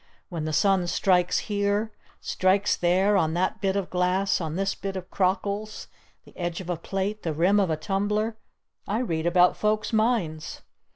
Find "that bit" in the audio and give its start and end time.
3.35-3.75